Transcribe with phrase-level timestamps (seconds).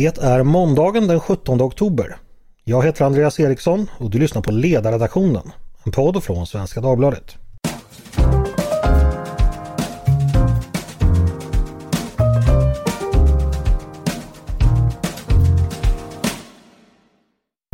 [0.00, 2.16] Det är måndagen den 17 oktober.
[2.64, 5.52] Jag heter Andreas Eriksson och du lyssnar på Ledarredaktionen,
[5.84, 7.36] en podd från Svenska Dagbladet.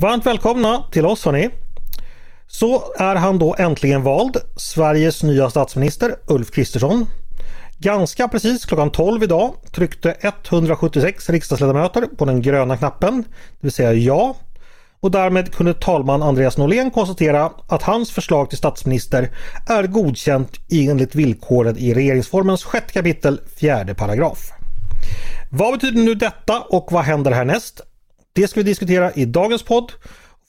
[0.02, 1.50] Varmt välkomna till oss hörni!
[2.46, 7.06] Så är han då äntligen vald, Sveriges nya statsminister Ulf Kristersson.
[7.78, 13.92] Ganska precis klockan 12 idag tryckte 176 riksdagsledamöter på den gröna knappen, det vill säga
[13.92, 14.36] ja.
[15.00, 19.30] Och därmed kunde talman Andreas Norlén konstatera att hans förslag till statsminister
[19.68, 24.50] är godkänt enligt villkoren i regeringsformens 6 kapitel 4 paragraf.
[25.50, 27.80] Vad betyder nu detta och vad händer härnäst?
[28.32, 29.92] Det ska vi diskutera i dagens podd.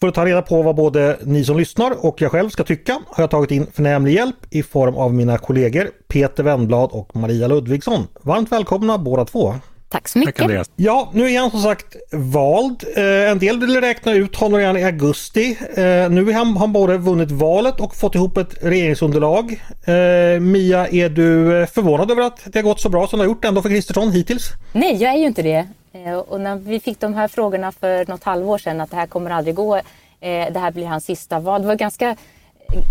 [0.05, 2.99] För att ta reda på vad både ni som lyssnar och jag själv ska tycka
[3.07, 7.47] har jag tagit in förnämlig hjälp i form av mina kollegor Peter Wennblad och Maria
[7.47, 8.07] Ludvigsson.
[8.21, 9.53] Varmt välkomna båda två!
[9.89, 10.37] Tack så mycket!
[10.37, 12.83] Tack, ja, nu är han som sagt vald.
[12.95, 15.57] Eh, en del vill räkna ut honom redan i augusti.
[15.75, 19.61] Eh, nu har han, han både vunnit valet och fått ihop ett regeringsunderlag.
[19.85, 23.29] Eh, Mia, är du förvånad över att det har gått så bra som det har
[23.29, 24.49] gjort ändå för Kristersson hittills?
[24.73, 25.67] Nej, jag är ju inte det.
[25.95, 29.07] Eh, och när vi fick de här frågorna för något halvår sedan att det här
[29.07, 31.61] kommer aldrig gå, eh, det här blir hans sista val.
[31.61, 32.15] Det var ganska,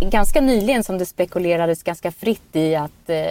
[0.00, 3.24] ganska nyligen som det spekulerades ganska fritt i att eh,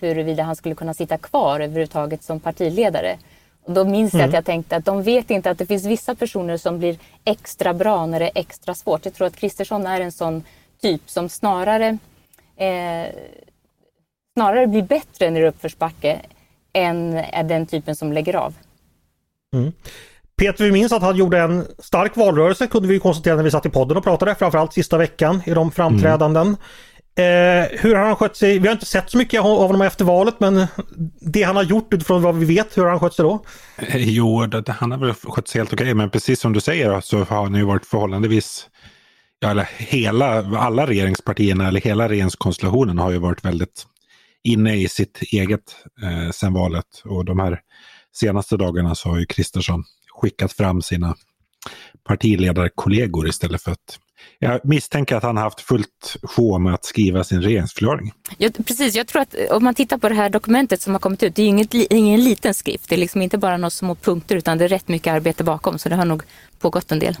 [0.00, 3.18] huruvida han skulle kunna sitta kvar överhuvudtaget som partiledare.
[3.64, 4.20] Och då minns mm.
[4.20, 6.98] jag att jag tänkte att de vet inte att det finns vissa personer som blir
[7.24, 9.04] extra bra när det är extra svårt.
[9.04, 10.42] Jag tror att Kristersson är en sån
[10.80, 11.98] typ som snarare,
[12.56, 13.06] eh,
[14.36, 16.20] snarare blir bättre när det är uppförsbacke
[16.72, 18.54] än är den typen som lägger av.
[19.54, 19.72] Mm.
[20.38, 23.66] Peter, vi minns att han gjorde en stark valrörelse kunde vi konstatera när vi satt
[23.66, 26.46] i podden och pratade, framförallt sista veckan i de framträdanden.
[26.46, 26.58] Mm.
[27.16, 28.58] Eh, hur har han skött sig?
[28.58, 30.66] Vi har inte sett så mycket av honom efter valet men
[31.20, 33.44] det han har gjort utifrån vad vi vet, hur har han skött sig då?
[33.76, 37.00] Eh, jo, det, han har väl skött sig helt okej men precis som du säger
[37.00, 38.68] så har han ju varit förhållandevis
[39.44, 43.86] Ja, eller hela, alla regeringspartierna eller hela regeringskonstellationen har ju varit väldigt
[44.44, 47.02] inne i sitt eget eh, sen valet.
[47.04, 47.60] Och de här
[48.16, 49.84] senaste dagarna så har ju Kristersson
[50.20, 51.16] skickat fram sina
[52.04, 53.98] partiledarkollegor istället för att
[54.38, 58.12] jag misstänker att han har haft fullt sjå med att skriva sin regeringsförklaring.
[58.38, 61.22] Ja, precis, jag tror att om man tittar på det här dokumentet som har kommit
[61.22, 62.88] ut, det är inget, ingen liten skrift.
[62.88, 65.78] Det är liksom inte bara några små punkter utan det är rätt mycket arbete bakom
[65.78, 66.22] så det har nog
[66.58, 67.16] pågått en del.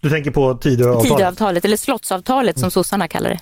[0.00, 1.18] Du tänker på Tidöavtalet?
[1.18, 2.70] Tidöavtalet, eller slottsavtalet som mm.
[2.70, 3.40] sossarna kallar det.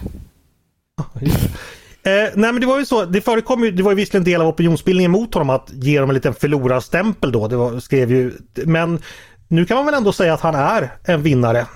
[2.03, 4.33] Eh, nej men det var ju så, det förekom ju, det var ju visserligen en
[4.33, 7.49] del av opinionsbildningen mot honom att ge dem en liten förlorarstämpel då.
[7.49, 8.99] Det var, skrev ju, men
[9.49, 11.67] nu kan man väl ändå säga att han är en vinnare.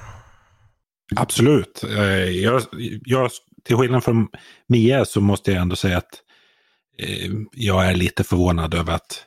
[1.17, 1.85] Absolut.
[1.85, 2.63] Eh, jag,
[3.05, 3.31] jag,
[3.65, 4.29] till skillnad från
[4.69, 6.21] Mia så måste jag ändå säga att
[6.99, 9.25] eh, jag är lite förvånad över att,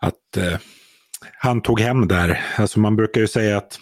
[0.00, 0.58] att eh,
[1.38, 2.44] han tog hem där.
[2.56, 3.78] Alltså man brukar ju säga att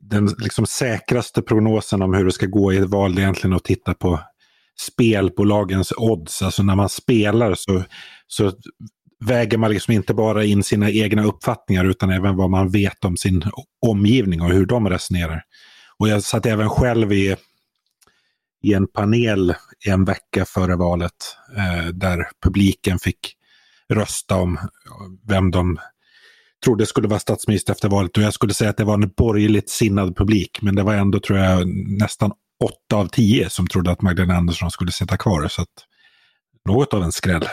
[0.00, 3.64] den liksom säkraste prognosen om hur det ska gå i ett val är egentligen att
[3.64, 4.20] titta på
[4.86, 6.42] spelbolagens odds.
[6.42, 7.84] Alltså när man spelar så,
[8.26, 8.52] så
[9.24, 13.16] väger man liksom inte bara in sina egna uppfattningar utan även vad man vet om
[13.16, 13.42] sin
[13.86, 15.42] omgivning och hur de resonerar.
[15.98, 17.36] Och jag satt även själv i,
[18.62, 19.54] i en panel
[19.86, 23.36] en vecka före valet eh, där publiken fick
[23.88, 24.58] rösta om
[25.28, 25.78] vem de
[26.64, 28.16] trodde skulle vara statsminister efter valet.
[28.16, 31.20] Och jag skulle säga att det var en borgerligt sinnad publik, men det var ändå
[31.20, 31.68] tror jag
[32.00, 32.32] nästan
[32.64, 35.48] åtta av tio som trodde att Magdalena Andersson skulle sitta kvar.
[35.48, 35.68] Så att,
[36.68, 37.48] något av en skräll.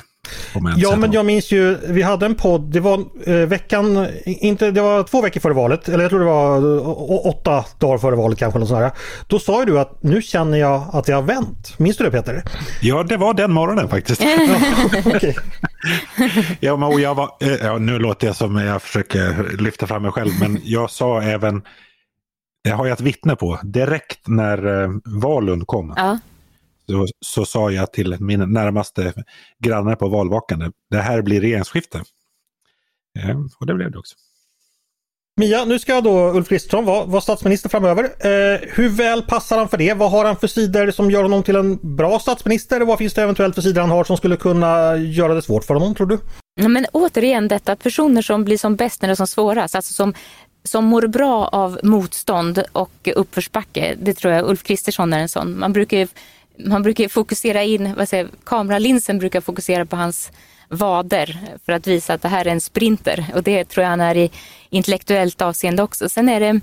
[0.78, 4.82] Ja, men jag minns ju, vi hade en podd, det var eh, veckan, inte, det
[4.82, 8.60] var två veckor före valet, eller jag tror det var åtta dagar före valet kanske.
[8.60, 8.94] Något
[9.28, 11.80] Då sa ju du att nu känner jag att det har vänt.
[11.80, 12.44] Minns du det Peter?
[12.82, 14.22] Ja, det var den morgonen faktiskt.
[16.60, 20.12] ja, men jag var, eh, ja, nu låter jag som jag försöker lyfta fram mig
[20.12, 21.62] själv, men jag sa även
[22.68, 23.60] det har jag ett vittne på.
[23.64, 26.20] Direkt när eh, Valund kom ja.
[26.88, 29.14] så, så sa jag till min närmaste
[29.60, 31.98] grannar på valvakande, det här blir regeringsskifte.
[33.20, 34.16] Eh, och det blev det också.
[35.40, 38.04] Mia, nu ska då Ulf Kristersson vara, vara statsminister framöver.
[38.04, 39.94] Eh, hur väl passar han för det?
[39.94, 42.82] Vad har han för sidor som gör honom till en bra statsminister?
[42.82, 45.64] Och vad finns det eventuellt för sidor han har som skulle kunna göra det svårt
[45.64, 46.20] för honom, tror du?
[46.68, 49.94] Men återigen detta att personer som blir som bäst när det är som svårast, alltså
[49.94, 50.14] som
[50.68, 53.96] som mår bra av motstånd och uppförsbacke.
[54.02, 55.60] Det tror jag Ulf Kristersson är en sån.
[55.60, 56.08] Man brukar,
[56.58, 60.32] man brukar fokusera in, vad säger, kameralinsen brukar fokusera på hans
[60.70, 64.02] vader för att visa att det här är en sprinter och det tror jag han
[64.02, 64.32] är i
[64.70, 66.10] intellektuellt avseende också.
[66.10, 66.62] Sen är det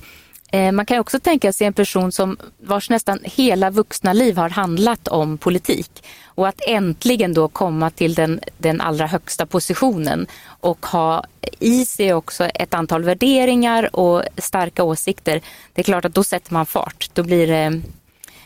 [0.55, 4.49] Eh, man kan också tänka sig en person som vars nästan hela vuxna liv har
[4.49, 10.87] handlat om politik och att äntligen då komma till den, den allra högsta positionen och
[10.87, 11.25] ha
[11.59, 15.41] i sig också ett antal värderingar och starka åsikter.
[15.73, 17.11] Det är klart att då sätter man fart.
[17.13, 17.81] Då blir det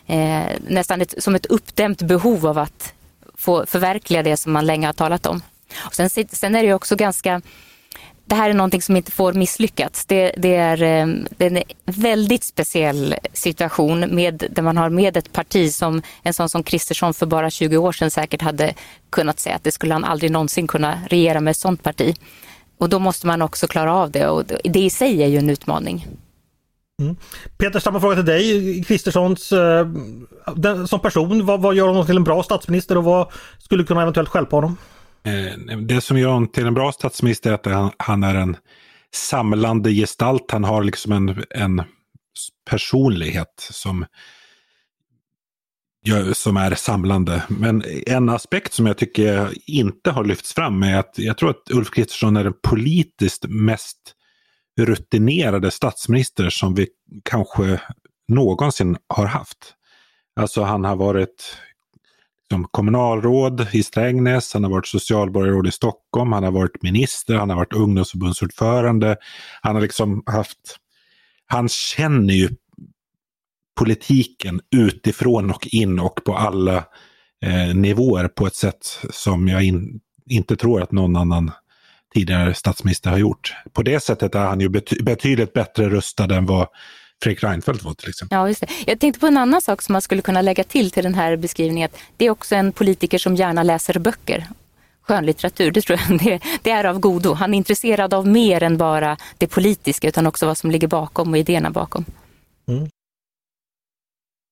[0.06, 2.92] eh, nästan ett, som ett uppdämt behov av att
[3.34, 5.42] få förverkliga det som man länge har talat om.
[5.76, 7.40] Och sen, sen är det också ganska
[8.28, 10.06] det här är någonting som inte får misslyckas.
[10.06, 15.16] Det, det, är, ehm, det är en väldigt speciell situation med, där man har med
[15.16, 18.74] ett parti som en sån som Kristersson för bara 20 år sedan säkert hade
[19.10, 22.16] kunnat säga att det skulle han aldrig någonsin kunna regera med ett sånt parti.
[22.78, 25.50] Och då måste man också klara av det och det i sig är ju en
[25.50, 26.06] utmaning.
[27.02, 27.16] Mm.
[27.58, 28.84] Peter, samma fråga till dig.
[28.84, 29.86] Kristerssons eh,
[30.86, 34.28] som person, vad, vad gör honom till en bra statsminister och vad skulle kunna eventuellt
[34.28, 34.76] skälpa honom?
[35.28, 38.56] Eh, det som gör honom till en bra statsminister är att han, är en
[39.14, 40.50] samlande gestalt.
[40.50, 41.82] Han har liksom en, en
[42.70, 44.06] personlighet som,
[46.32, 47.42] som är samlande.
[47.48, 51.70] Men en aspekt som jag tycker inte har lyfts fram är att jag tror att
[51.70, 54.14] Ulf Kristersson är den politiskt mest
[54.80, 56.88] rutinerade statsminister som vi
[57.24, 57.80] kanske
[58.28, 59.74] någonsin har haft.
[60.40, 61.56] Alltså han har varit
[62.50, 67.50] som kommunalråd i Strängnäs, han har varit socialborgarråd i Stockholm, han har varit minister, han
[67.50, 69.16] har varit ungdomsförbundsordförande.
[69.62, 70.76] Han har liksom haft,
[71.46, 72.48] han känner ju
[73.78, 76.76] politiken utifrån och in och på alla
[77.44, 80.00] eh, nivåer på ett sätt som jag in,
[80.30, 81.50] inte tror att någon annan
[82.14, 83.54] tidigare statsminister har gjort.
[83.72, 86.68] På det sättet är han ju bety betydligt bättre rustad än vad
[87.22, 88.38] Fredrik Reinfeldt var till exempel.
[88.38, 88.66] Ja, just det.
[88.86, 91.36] Jag tänkte på en annan sak som man skulle kunna lägga till till den här
[91.36, 91.90] beskrivningen.
[92.16, 94.46] Det är också en politiker som gärna läser böcker.
[95.02, 97.34] Skönlitteratur, det tror jag det, det är av godo.
[97.34, 101.30] Han är intresserad av mer än bara det politiska utan också vad som ligger bakom
[101.30, 102.04] och idéerna bakom.
[102.68, 102.88] Mm.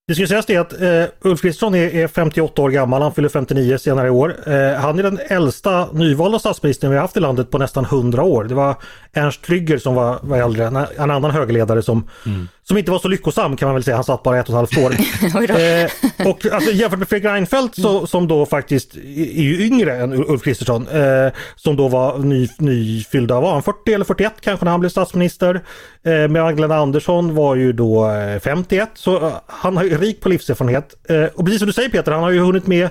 [0.09, 3.29] Det ska sägas det att eh, Ulf Kristersson är, är, 58 år gammal, han fyller
[3.29, 4.37] 59 senare i år.
[4.47, 8.23] Eh, han är den äldsta nyvalda statsministern vi har haft i landet på nästan 100
[8.23, 8.45] år.
[8.45, 8.77] Det var
[9.13, 12.49] Ernst Trygger som var, var äldre, en, en annan högerledare som, mm.
[12.69, 13.97] Som inte var så lyckosam kan man väl säga.
[13.97, 14.91] Han satt bara ett och ett halvt år.
[15.51, 20.13] eh, och alltså, jämfört med Fredrik Reinfeldt så, som då faktiskt är ju yngre än
[20.13, 20.89] Ulf Kristersson.
[20.89, 24.91] Eh, som då var ny, nyfyllda, var han 40 eller 41 kanske när han blev
[24.91, 25.65] statsminister.
[26.05, 28.11] Eh, Magdalena Andersson var ju då
[28.45, 30.95] 51 eh, så eh, han har rik på livserfarenhet.
[31.09, 32.89] Eh, och precis som du säger Peter, han har ju hunnit med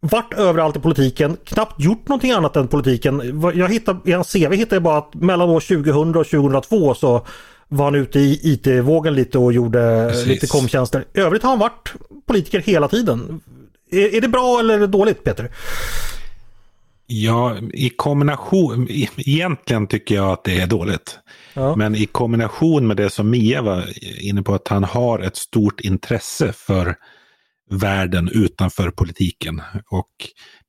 [0.00, 3.40] vart överallt i politiken, knappt gjort någonting annat än politiken.
[3.54, 7.26] Jag hittade, I hans CV hittade jag bara att mellan år 2000 och 2002 så
[7.68, 10.26] var han ute i IT-vågen lite och gjorde Precis.
[10.26, 11.04] lite komtjänster.
[11.14, 11.92] I övrigt har han varit
[12.26, 13.40] politiker hela tiden.
[13.90, 15.50] Är, är det bra eller dåligt Peter?
[17.06, 18.86] Ja, i kombination,
[19.16, 21.18] egentligen tycker jag att det är dåligt.
[21.54, 21.76] Ja.
[21.76, 23.84] Men i kombination med det som Mia var
[24.20, 26.96] inne på, att han har ett stort intresse för
[27.70, 29.62] världen utanför politiken.
[29.90, 30.10] Och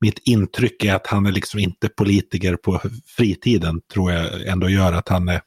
[0.01, 2.81] mitt intryck är att han är liksom inte politiker på
[3.17, 5.41] fritiden, tror jag ändå gör att han är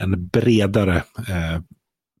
[0.00, 1.60] en bredare eh,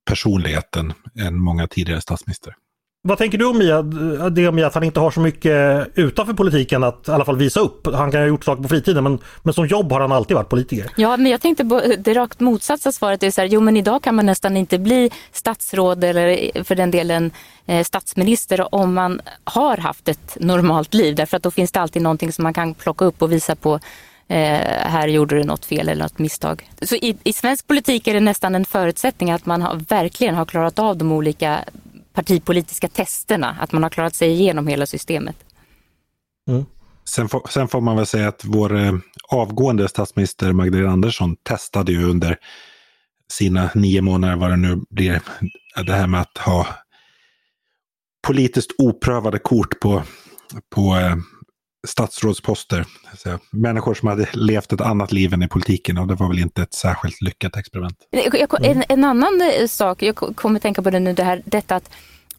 [0.04, 0.92] personlighet än,
[1.34, 2.54] många tidigare statsministrar.
[3.02, 3.82] Vad tänker du om Mia?
[4.30, 7.60] Det med att han inte har så mycket utanför politiken att i alla fall visa
[7.60, 7.86] upp.
[7.86, 10.48] Han kan ha gjort saker på fritiden men, men som jobb har han alltid varit
[10.48, 10.90] politiker.
[10.96, 13.22] Ja, men jag tänkte på det rakt motsatta svaret.
[13.22, 16.90] är så här, jo men idag kan man nästan inte bli statsråd eller för den
[16.90, 17.30] delen
[17.66, 21.14] eh, statsminister om man har haft ett normalt liv.
[21.14, 23.80] Därför att då finns det alltid någonting som man kan plocka upp och visa på
[24.34, 26.70] här gjorde du något fel eller något misstag.
[26.82, 30.44] Så i, i, svensk politik är det nästan en förutsättning att man har, verkligen har
[30.44, 31.64] klarat av de olika
[32.12, 35.36] partipolitiska testerna, att man har klarat sig igenom hela systemet.
[36.48, 36.64] Mm.
[37.04, 38.92] Sen, får, sen får man väl säga att vår eh,
[39.28, 42.36] avgående statsminister Magdalena Andersson testade ju under
[43.32, 45.22] sina nio månader, vad det nu blir,
[45.86, 46.66] det här med att ha
[48.26, 50.02] politiskt oprövade kort på,
[50.74, 51.16] på eh,
[51.88, 52.84] statsrådsposter.
[53.50, 56.62] Människor som hade levt ett annat liv än i politiken och det var väl inte
[56.62, 57.96] ett särskilt lyckat experiment.
[58.62, 61.90] En, en annan eh, sak, jag kommer tänka på det nu, det här, detta att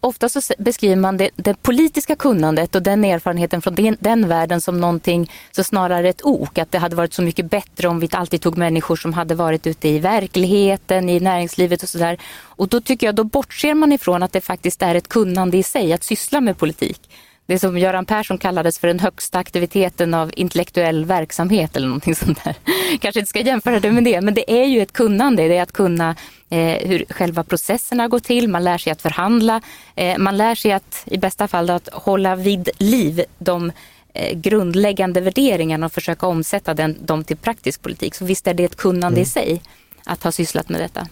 [0.02, 4.62] ofta så beskriver man det, det, politiska kunnandet och den erfarenheten från den, den världen
[4.62, 6.58] som någonting så snarare ett ok.
[6.58, 9.68] Att det hade varit så mycket bättre om vi alltid tog människor som hade varit
[9.68, 12.18] ute i verkligheten, i näringslivet och sådär.
[12.44, 15.64] Och då tycker jag, då bortser man ifrån att det faktiskt är ett kunnande i
[15.64, 17.10] sig att syssla med politik
[17.46, 22.44] det som Göran Persson kallades för den högsta aktiviteten av intellektuell verksamhet eller någonting sånt
[22.44, 22.56] där.
[23.00, 25.48] Kanske inte ska jämföra det med det, men det är ju ett kunnande.
[25.48, 26.16] Det är att kunna
[26.50, 29.62] eh, hur själva processerna går till, man lär sig att förhandla,
[29.96, 33.72] eh, man lär sig att i bästa fall att hålla vid liv de
[34.14, 38.16] eh, grundläggande värderingarna och försöka omsätta den, dem till praktisk politik.
[38.16, 39.22] Så visst är det ett kunnande mm.
[39.22, 39.62] i sig
[40.06, 41.08] att ha sysslat med detta.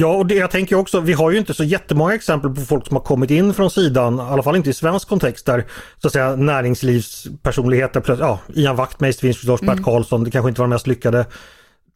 [0.00, 2.86] Ja, och det, jag tänker också, vi har ju inte så jättemånga exempel på folk
[2.86, 5.64] som har kommit in från sidan, i alla fall inte i svensk kontext, där
[6.02, 9.76] så att säga näringslivspersonligheter, ja, Ian Wachtmeister finns förstås, mm.
[9.76, 11.26] Bert Karlsson, det kanske inte var de mest lyckade.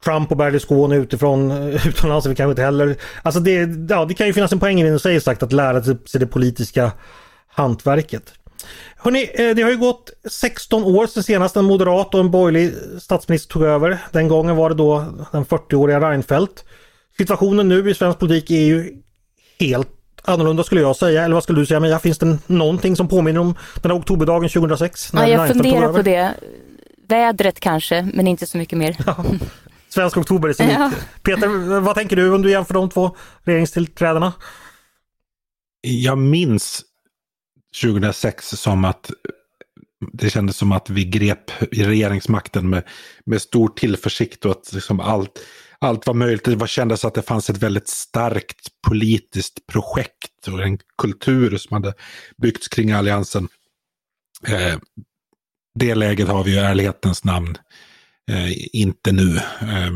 [0.05, 1.53] Trump och Berlusconi utifrån,
[1.87, 2.97] utomlands, vi kanske inte heller...
[3.23, 5.53] Alltså det, ja, det kan ju finnas en poäng i det du säger sagt, att
[5.53, 6.93] lära sig det politiska
[7.49, 8.33] hantverket.
[8.97, 12.73] Hörrni, eh, det har ju gått 16 år sedan senast en moderat och en borgerlig
[13.01, 13.99] statsminister tog över.
[14.13, 16.65] Den gången var det då den 40-åriga Reinfeldt.
[17.17, 18.93] Situationen nu i svensk politik är ju
[19.61, 19.89] helt
[20.25, 21.25] annorlunda skulle jag säga.
[21.25, 21.99] Eller vad skulle du säga Mia?
[21.99, 25.13] Finns det någonting som påminner om den här oktoberdagen 2006?
[25.13, 26.35] När ja, jag funderar på det.
[27.09, 28.97] Vädret kanske, men inte så mycket mer.
[29.07, 29.25] Ja.
[29.89, 30.91] Svensk oktober är så ja.
[31.23, 34.33] Peter, vad tänker du om du jämför de två regeringstillträdena?
[35.81, 36.83] Jag minns
[37.83, 39.11] 2006 som att
[40.13, 42.83] det kändes som att vi grep regeringsmakten med,
[43.25, 45.41] med stor tillförsikt och att liksom allt,
[45.83, 46.45] allt var möjligt.
[46.45, 51.75] Det var, kändes att det fanns ett väldigt starkt politiskt projekt och en kultur som
[51.75, 51.95] hade
[52.37, 53.49] byggts kring alliansen.
[54.47, 54.79] Eh,
[55.79, 57.57] det läget har vi i ärlighetens namn
[58.31, 59.37] eh, inte nu.
[59.37, 59.93] Eh,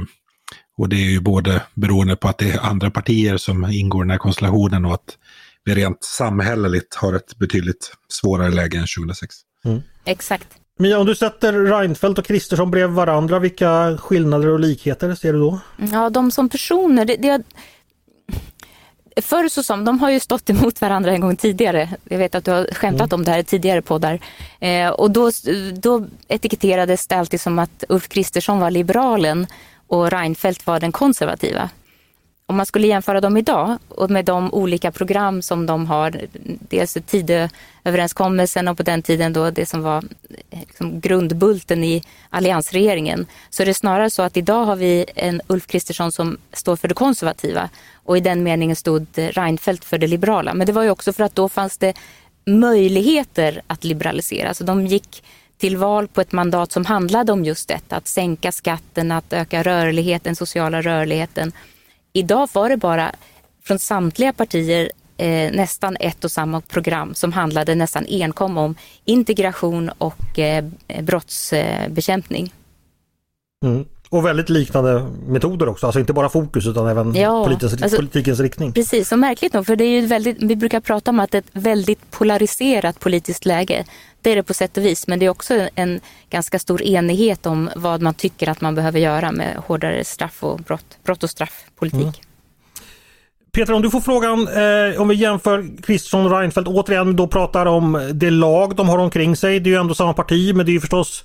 [0.78, 4.04] och det är ju både beroende på att det är andra partier som ingår i
[4.04, 5.18] den här konstellationen och att
[5.64, 9.34] vi rent samhälleligt har ett betydligt svårare läge än 2006.
[9.64, 9.82] Mm.
[10.04, 10.48] Exakt.
[10.78, 15.38] Mia, om du sätter Reinfeldt och Kristersson bredvid varandra, vilka skillnader och likheter ser du
[15.38, 15.58] då?
[15.92, 17.42] Ja, de som personer, det, det,
[19.22, 21.88] Förr så som, de har ju stått emot varandra en gång tidigare.
[22.04, 23.20] Jag vet att du har skämtat mm.
[23.20, 24.20] om det här i tidigare poddar.
[24.60, 25.30] Eh, och då,
[25.72, 29.46] då etiketterades det alltid som att Ulf Kristersson var liberalen
[29.86, 31.70] och Reinfeldt var den konservativa
[32.48, 36.20] om man skulle jämföra dem idag och med de olika program som de har,
[36.68, 40.04] dels Tidööverenskommelsen och på den tiden då det som var
[40.50, 45.66] liksom grundbulten i alliansregeringen, så är det snarare så att idag har vi en Ulf
[45.66, 47.68] Kristersson som står för det konservativa
[48.04, 50.54] och i den meningen stod Reinfeldt för det liberala.
[50.54, 51.94] Men det var ju också för att då fanns det
[52.44, 54.54] möjligheter att liberalisera.
[54.54, 55.24] Så de gick
[55.58, 59.62] till val på ett mandat som handlade om just detta, att sänka skatten, att öka
[59.62, 61.52] rörligheten, sociala rörligheten
[62.16, 63.14] Idag var det bara
[63.62, 69.90] från samtliga partier eh, nästan ett och samma program som handlade nästan enkom om integration
[69.98, 70.64] och eh,
[71.02, 72.52] brottsbekämpning.
[73.64, 73.84] Mm.
[74.08, 78.40] Och väldigt liknande metoder också, alltså inte bara fokus utan även ja, politikens, alltså, politikens
[78.40, 78.72] riktning.
[78.72, 81.38] Precis, och märkligt nog, för det är ju väldigt, vi brukar prata om att det
[81.38, 83.84] är ett väldigt polariserat politiskt läge.
[84.22, 87.46] Det är det på sätt och vis, men det är också en ganska stor enighet
[87.46, 91.30] om vad man tycker att man behöver göra med hårdare straff och brott, brott och
[91.30, 92.02] straffpolitik.
[92.02, 92.12] Mm.
[93.52, 97.66] Peter, om du får frågan eh, om vi jämför Kristersson och Reinfeldt återigen då pratar
[97.66, 99.60] om det lag de har omkring sig.
[99.60, 101.24] Det är ju ändå samma parti men det är ju förstås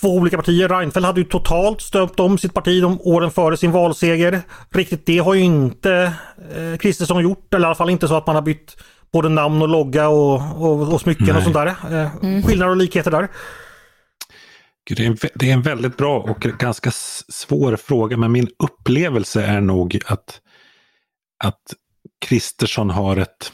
[0.00, 0.68] två olika partier.
[0.68, 4.40] Reinfeldt hade ju totalt stöpt om sitt parti de åren före sin valseger.
[4.70, 6.12] Riktigt det har ju inte
[6.56, 8.76] eh, Kristersson gjort, eller i alla fall inte så att man har bytt
[9.12, 11.36] både namn och logga och, och, och smycken Nej.
[11.36, 11.66] och sånt där.
[11.66, 12.42] Eh, mm.
[12.42, 13.28] Skillnader och likheter där.
[14.86, 16.90] Det är, en, det är en väldigt bra och ganska
[17.28, 20.40] svår fråga, men min upplevelse är nog att,
[21.44, 21.74] att
[22.26, 23.52] Kristersson har ett,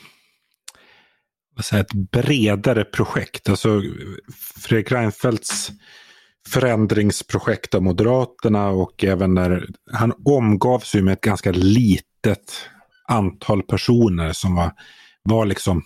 [1.56, 3.48] vad säger, ett bredare projekt.
[3.48, 3.82] Alltså
[4.64, 5.70] Fredrik Reinfeldts
[6.52, 12.68] förändringsprojekt av Moderaterna och även när han omgavs med ett ganska litet
[13.08, 14.72] antal personer som var,
[15.22, 15.82] var liksom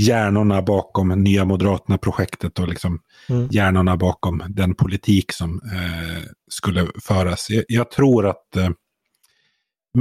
[0.00, 3.48] hjärnorna bakom Nya Moderaterna-projektet och liksom mm.
[3.50, 7.50] hjärnorna bakom den politik som eh, skulle föras.
[7.50, 8.70] Jag, jag tror att eh,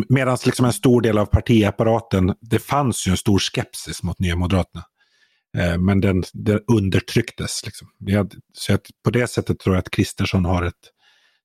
[0.10, 4.36] medan liksom en stor del av partiapparaten, det fanns ju en stor skepsis mot Nya
[4.36, 4.84] Moderaterna.
[5.58, 7.66] Eh, men den, den undertrycktes.
[7.66, 7.88] Liksom.
[8.54, 10.74] Så att på det sättet tror jag att Kristersson har ett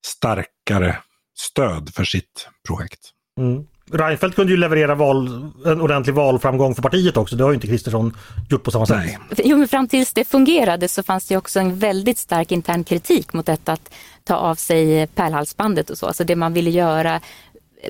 [0.06, 0.96] starkare
[1.38, 3.00] stöd för sitt projekt.
[3.38, 3.66] Mm.
[3.92, 7.36] Reinfeldt kunde ju leverera val, en ordentlig valframgång för partiet också.
[7.36, 8.16] Det har ju inte Kristersson
[8.50, 8.96] gjort på samma sätt.
[8.96, 9.18] Nej.
[9.36, 13.32] Jo, men fram tills det fungerade så fanns det också en väldigt stark intern kritik
[13.32, 16.06] mot detta att ta av sig pärlhalsbandet och så.
[16.06, 17.20] Alltså det man ville göra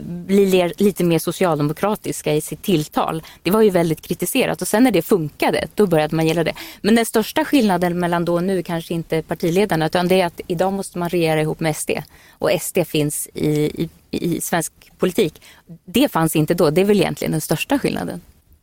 [0.02, 3.22] bli lite mer socialdemokratiska i sitt tilltal.
[3.42, 6.54] Det var ju väldigt kritiserat och sen när det funkade, då började man gilla det.
[6.80, 10.40] Men den största skillnaden mellan då och nu kanske inte partiledarna, utan det är att
[10.46, 11.90] idag måste man regera ihop med SD.
[12.30, 15.42] Och SD finns i, i, i svensk politik.
[15.84, 18.20] Det fanns inte då, det är väl egentligen den största skillnaden.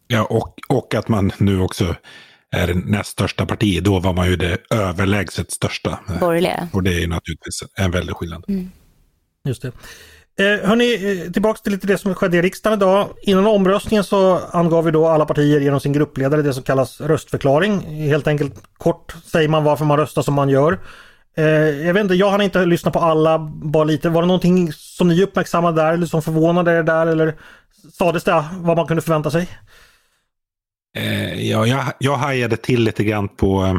[0.07, 1.95] Ja, och, och att man nu också
[2.51, 3.83] är näst största parti.
[3.83, 5.99] Då var man ju det överlägset största.
[6.19, 6.67] Borgerliga.
[6.73, 8.43] Och det är naturligtvis en väldig skillnad.
[8.47, 8.71] Mm.
[9.45, 9.71] Just det.
[10.39, 13.09] Eh, hörni, eh, tillbaks till lite det som skedde i riksdagen idag.
[13.21, 17.79] Innan omröstningen så angav vi då alla partier genom sin gruppledare det som kallas röstförklaring.
[17.79, 20.79] Helt enkelt kort säger man varför man röstar som man gör.
[21.37, 21.45] Eh,
[21.85, 24.09] jag vet inte, jag hann inte lyssna på alla, bara lite.
[24.09, 27.35] Var det någonting som ni uppmärksammade där eller som förvånade er där eller
[27.93, 29.49] sades det vad man kunde förvänta sig?
[30.95, 33.75] Eh, ja, jag, jag hajade till lite grann på eh,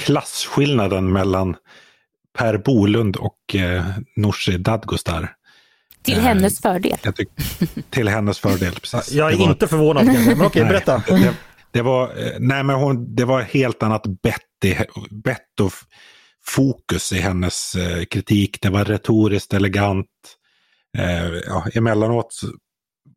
[0.00, 1.56] klasskillnaden mellan
[2.38, 3.84] Per Bolund och eh,
[4.16, 5.34] Nooshi Dadgostar.
[6.04, 6.98] Till hennes fördel.
[7.14, 7.28] Tyck,
[7.90, 9.12] till hennes fördel, precis.
[9.12, 11.02] Jag är var, inte förvånad, men okej, berätta.
[11.06, 11.34] Det,
[11.70, 14.80] det, var, nej, men hon, det var helt annat bett,
[15.10, 15.72] bett och
[16.46, 18.60] fokus i hennes eh, kritik.
[18.60, 20.06] Det var retoriskt elegant.
[20.98, 22.40] Eh, ja, emellanåt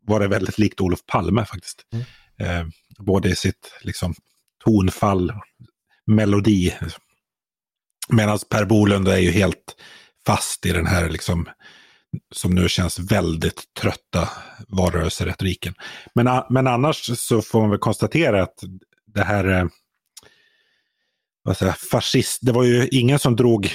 [0.07, 1.83] var det väldigt likt Olof Palme faktiskt.
[1.93, 2.05] Mm.
[2.39, 2.67] Eh,
[2.99, 4.15] både i sitt liksom,
[4.63, 5.33] tonfall,
[6.07, 6.73] melodi.
[8.09, 9.75] Medan Per Bolund är ju helt
[10.25, 11.49] fast i den här liksom,
[12.35, 14.29] som nu känns väldigt trötta
[14.67, 15.73] valrörelseretoriken.
[16.15, 18.63] Men, men annars så får man väl konstatera att
[19.05, 19.65] det här eh,
[21.43, 23.71] vad säger, fascist, det var ju ingen som drog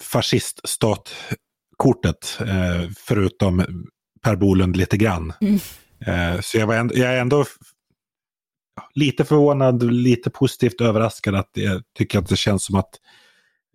[0.00, 3.84] fasciststatkortet eh, förutom
[4.22, 5.32] Per Bolund lite grann.
[5.40, 5.58] Mm.
[6.06, 7.44] Eh, så jag, var ändå, jag är ändå
[8.94, 12.90] lite förvånad, lite positivt överraskad att jag tycker att det känns som att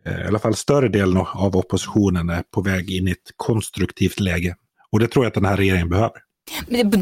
[0.05, 4.55] i alla fall större delen av oppositionen är på väg in i ett konstruktivt läge.
[4.91, 6.21] Och det tror jag att den här regeringen behöver.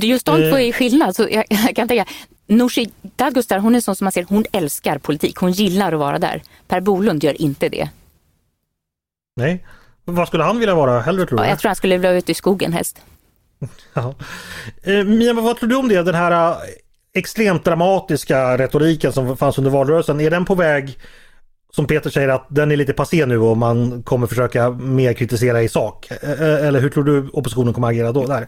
[0.01, 1.15] Just de två är skillnad.
[1.15, 2.05] Så jag, jag kan tänka,
[2.47, 5.35] Nooshi Dadgostar, hon är sån som man ser, hon älskar politik.
[5.35, 6.43] Hon gillar att vara där.
[6.67, 7.89] Per Bolund gör inte det.
[9.35, 9.65] Nej.
[10.05, 11.43] Vad skulle han vilja vara hellre tror du?
[11.43, 13.01] Ja, jag tror han skulle vilja ut i skogen helst.
[13.93, 14.15] ja.
[14.83, 16.03] Eh, Mia, vad tror du om det?
[16.03, 16.57] Den här eh,
[17.13, 20.21] extremt dramatiska retoriken som fanns under valrörelsen.
[20.21, 20.97] Är den på väg
[21.75, 25.61] som Peter säger att den är lite passé nu och man kommer försöka mer kritisera
[25.61, 26.11] i sak.
[26.21, 28.25] Eller hur tror du oppositionen kommer agera då?
[28.25, 28.47] Där?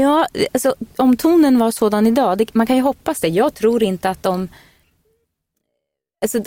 [0.00, 3.28] Ja, alltså, om tonen var sådan idag, det, man kan ju hoppas det.
[3.28, 4.48] Jag tror inte att de...
[6.22, 6.38] Alltså,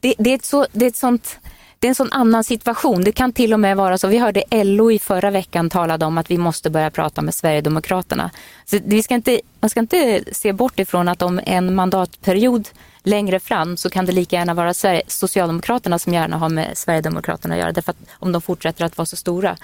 [0.00, 1.38] det, det, är ett så, det är ett sånt...
[1.82, 3.04] Det är en sån annan situation.
[3.04, 4.08] Det kan till och med vara så.
[4.08, 8.30] Vi hörde LO i förra veckan talade om att vi måste börja prata med Sverigedemokraterna.
[8.64, 12.68] Så vi ska inte, man ska inte se bort ifrån att om en mandatperiod
[13.02, 17.54] längre fram så kan det lika gärna vara Sverige, Socialdemokraterna som gärna har med Sverigedemokraterna
[17.54, 17.72] att göra.
[17.72, 19.56] Därför att om de fortsätter att vara så stora.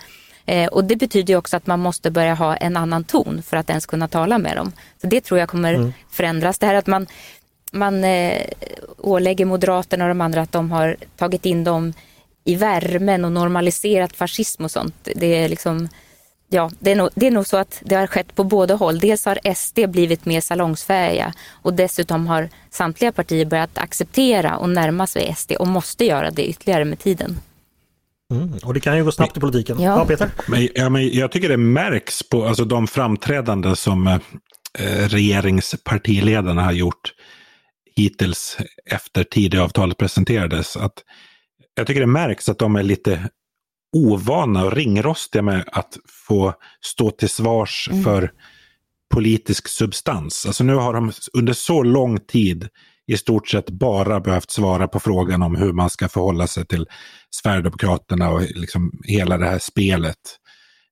[0.46, 3.70] Eh, och det betyder också att man måste börja ha en annan ton för att
[3.70, 4.72] ens kunna tala med dem.
[5.00, 5.92] Så det tror jag kommer mm.
[6.10, 6.58] förändras.
[6.58, 7.06] Det här att man,
[7.72, 8.42] man eh,
[8.98, 11.92] ålägger Moderaterna och de andra att de har tagit in dem
[12.48, 15.08] i värmen och normaliserat fascism och sånt.
[15.14, 15.88] Det är liksom
[16.50, 18.98] Ja, det är, nog, det är nog så att det har skett på båda håll.
[18.98, 25.06] Dels har SD blivit mer salongsfähiga och dessutom har samtliga partier börjat acceptera och närma
[25.06, 27.40] sig SD och måste göra det ytterligare med tiden.
[28.32, 29.80] Mm, och det kan ju gå snabbt i politiken.
[29.80, 30.30] Ja, ja Peter?
[30.46, 34.18] Men, ja, men jag tycker det märks på alltså, de framträdande som eh,
[35.08, 37.12] regeringspartiledarna har gjort
[37.96, 38.58] hittills
[38.90, 40.76] efter Tidöavtalet presenterades.
[40.76, 41.04] Att
[41.78, 43.28] jag tycker det märks att de är lite
[43.96, 48.04] ovana och ringrostiga med att få stå till svars mm.
[48.04, 48.32] för
[49.14, 50.46] politisk substans.
[50.46, 52.68] Alltså nu har de under så lång tid
[53.06, 56.86] i stort sett bara behövt svara på frågan om hur man ska förhålla sig till
[57.30, 60.18] Sverigedemokraterna och liksom hela det här spelet.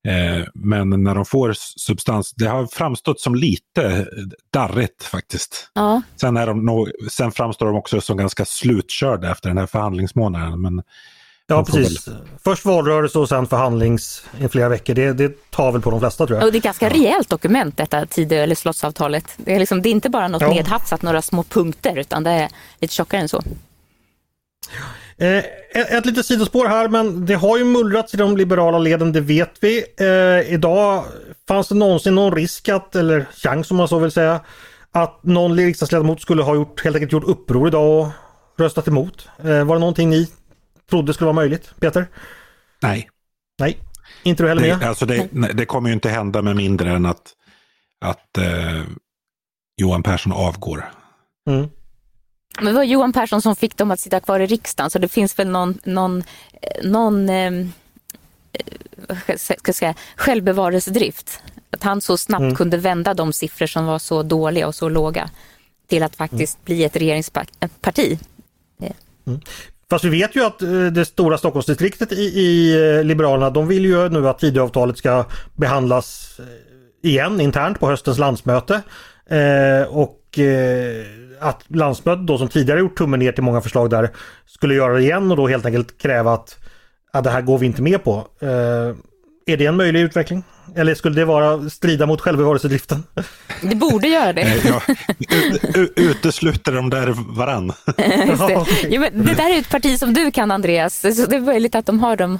[0.06, 4.06] Eh, men när de får substans, det har framstått som lite
[4.52, 5.70] darrigt faktiskt.
[5.74, 6.02] Ja.
[6.20, 10.60] Sen, är de nog, sen framstår de också som ganska slutkörda efter den här förhandlingsmånaden.
[10.60, 10.82] Men
[11.48, 12.08] Ja precis.
[12.08, 12.16] Väl...
[12.44, 14.94] Först valrörelse och sen förhandlings i flera veckor.
[14.94, 16.46] Det, det tar väl på de flesta tror jag.
[16.46, 19.24] Och det är ganska rejält dokument detta Tidö eller slottsavtalet.
[19.36, 20.48] Det är, liksom, det är inte bara något ja.
[20.48, 22.48] nedhafsat, några små punkter utan det är
[22.80, 23.42] lite tjockare än så.
[25.18, 29.20] Eh, ett litet sidospår här men det har ju mullrats i de liberala leden, det
[29.20, 29.84] vet vi.
[30.00, 31.04] Eh, idag
[31.48, 34.40] fanns det någonsin någon risk att, eller chans om man så vill säga,
[34.92, 38.08] att någon riksdagsledamot skulle ha gjort, helt enkelt gjort uppror idag och
[38.58, 39.28] röstat emot.
[39.38, 40.28] Eh, var det någonting ni
[40.90, 42.06] trodde skulle vara möjligt, Peter?
[42.82, 43.08] Nej.
[43.58, 43.78] Nej,
[44.22, 44.80] inte du heller med?
[44.80, 47.32] Det, alltså det, det, kommer ju inte hända med mindre än att,
[48.04, 48.82] att eh,
[49.76, 50.92] Johan Persson avgår.
[51.50, 51.68] Mm.
[52.56, 55.08] Men det var Johan Persson som fick dem att sitta kvar i riksdagen så det
[55.08, 56.24] finns väl någon, någon,
[56.82, 57.52] någon eh,
[58.52, 61.40] eh ska säga, självbevarelsedrift.
[61.70, 62.54] Att han så snabbt mm.
[62.54, 65.30] kunde vända de siffror som var så dåliga och så låga
[65.86, 66.64] till att faktiskt mm.
[66.64, 68.18] bli ett regeringsparti.
[69.26, 69.40] Mm.
[69.90, 73.84] Fast vi vet ju att eh, det stora Stockholmsdistriktet i, i eh, Liberalerna de vill
[73.84, 78.82] ju nu att Tidöavtalet ska behandlas eh, igen internt på höstens landsmöte.
[79.30, 81.06] Eh, och eh,
[81.40, 84.10] att landsmötet då som tidigare gjort tummen ner till många förslag där
[84.46, 86.58] skulle göra det igen och då helt enkelt kräva att,
[87.12, 88.26] att det här går vi inte med på.
[88.40, 88.48] Eh,
[89.46, 90.44] Är det en möjlig utveckling?
[90.76, 93.02] Eller skulle det vara strida mot självbevarelsedriften?
[93.62, 94.42] Det borde göra det.
[94.42, 94.80] Eh, ja,
[95.96, 97.72] utesluter de där varann?
[97.96, 98.98] det.
[98.98, 101.86] Men det där är ett parti som du kan Andreas, så det är möjligt att
[101.86, 102.38] de har dem,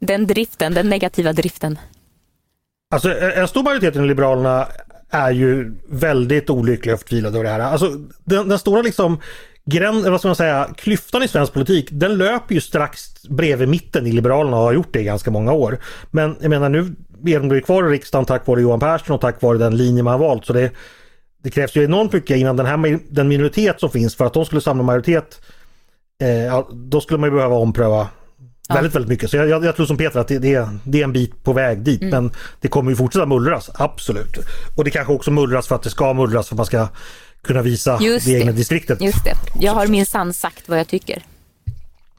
[0.00, 1.78] den driften, den negativa driften.
[2.94, 4.66] Alltså en stor majoritet i Liberalerna
[5.10, 7.60] är ju väldigt olyckliga och förtvivlade över det här.
[7.60, 7.90] Alltså
[8.24, 9.20] den, den stora liksom
[9.64, 14.06] gräns, vad ska man säga, klyftan i svensk politik den löper ju strax bredvid mitten
[14.06, 15.78] i Liberalerna och har gjort det i ganska många år.
[16.10, 16.94] Men jag menar nu
[17.26, 20.20] är de kvar i riksdagen tack vare Johan Persson och tack vare den linje man
[20.20, 20.46] har valt.
[20.46, 20.70] Så det,
[21.42, 24.44] det krävs ju enormt mycket innan den här den minoritet som finns för att de
[24.44, 25.40] skulle samla majoritet.
[26.22, 28.08] Eh, då skulle man ju behöva ompröva
[28.68, 28.74] ja.
[28.74, 29.30] väldigt, väldigt mycket.
[29.30, 31.52] Så jag, jag, jag, tror som Peter att det, det, det är en bit på
[31.52, 32.02] väg dit.
[32.02, 32.10] Mm.
[32.10, 34.38] Men det kommer ju fortsätta mullras, absolut.
[34.76, 36.88] Och det kanske också mullras för att det ska mullras för att man ska
[37.42, 39.02] kunna visa Just det egna distriktet.
[39.02, 39.34] Just det.
[39.60, 41.22] Jag har minsann sagt vad jag tycker.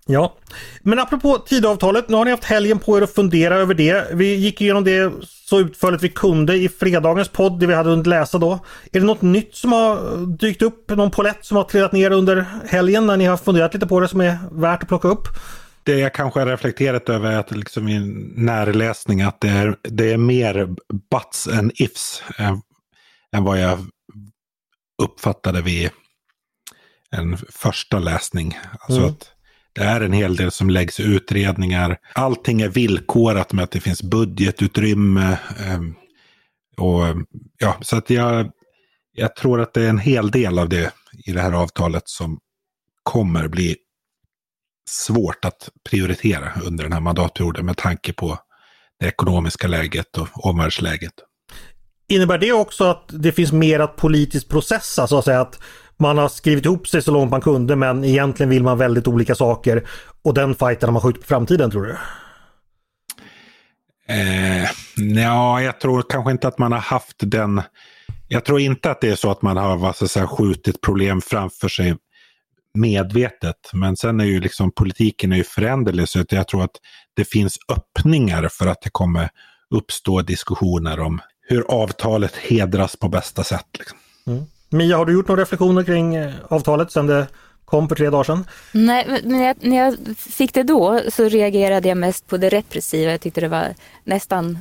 [0.09, 0.33] Ja,
[0.81, 4.07] men apropå tidavtalet, nu har ni haft helgen på er att fundera över det.
[4.13, 5.13] Vi gick igenom det
[5.49, 8.59] så utförligt vi kunde i fredagens podd, det vi hade hunnit läsa då.
[8.91, 12.45] Är det något nytt som har dykt upp, någon polett som har trillat ner under
[12.67, 15.27] helgen när ni har funderat lite på det som är värt att plocka upp?
[15.87, 17.99] Det jag kanske har reflekterat över är att liksom i
[18.35, 20.75] närläsning att det är, det är mer
[21.11, 22.61] buts än ifs än,
[23.35, 23.79] än vad jag
[25.03, 25.89] uppfattade vid
[27.11, 28.57] en första läsning.
[28.79, 29.09] Alltså mm.
[29.09, 29.31] att
[29.73, 31.97] det är en hel del som läggs i utredningar.
[32.13, 35.37] Allting är villkorat med att det finns budgetutrymme.
[35.59, 35.95] Ehm,
[36.77, 37.03] och,
[37.59, 38.51] ja, så att jag,
[39.11, 40.91] jag tror att det är en hel del av det
[41.25, 42.39] i det här avtalet som
[43.03, 43.75] kommer bli
[44.89, 48.39] svårt att prioritera under den här mandatperioden med tanke på
[48.99, 51.13] det ekonomiska läget och omvärldsläget.
[52.09, 55.59] Innebär det också att det finns mer att politiskt processa så att säga att
[55.99, 59.35] man har skrivit ihop sig så långt man kunde men egentligen vill man väldigt olika
[59.35, 59.87] saker
[60.21, 61.97] och den fighten har man skjutit på framtiden tror du?
[64.09, 67.61] Eh, ja, jag tror kanske inte att man har haft den.
[68.27, 71.67] Jag tror inte att det är så att man har vad säga, skjutit problem framför
[71.67, 71.95] sig
[72.79, 73.55] medvetet.
[73.73, 76.75] Men sen är ju liksom politiken är ju föränderlig så jag tror att
[77.15, 79.29] det finns öppningar för att det kommer
[79.75, 83.67] uppstå diskussioner om hur avtalet hedras på bästa sätt.
[83.79, 83.97] Liksom.
[84.27, 84.43] Mm.
[84.69, 87.27] Mia, har du gjort några reflektioner kring eh, avtalet sedan det
[87.65, 88.47] kom för tre dagar sedan?
[88.71, 93.11] Nej, men jag, när jag fick det då så reagerade jag mest på det repressiva.
[93.11, 94.59] Jag tyckte det var nästan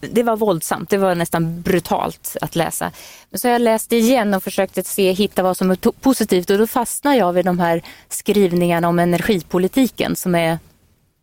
[0.00, 2.92] det var våldsamt, det var nästan brutalt att läsa.
[3.30, 6.50] Men så har jag läst det igen och försökte se, hitta vad som är positivt
[6.50, 10.58] och då fastnar jag vid de här skrivningarna om energipolitiken som är,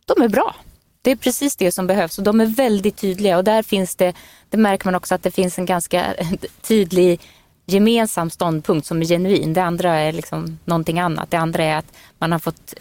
[0.04, 0.54] de är bra.
[1.02, 4.14] Det är precis det som behövs och de är väldigt tydliga och där finns det,
[4.50, 6.14] det märker man också att det finns en ganska
[6.62, 7.20] tydlig
[7.66, 9.52] gemensam ståndpunkt som är genuin.
[9.52, 11.30] Det andra är liksom någonting annat.
[11.30, 12.74] Det andra är att man har fått,